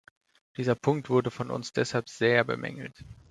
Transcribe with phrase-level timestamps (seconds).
[0.57, 3.05] Dieser Punkt wurde von uns deshalb sehr bemängelt.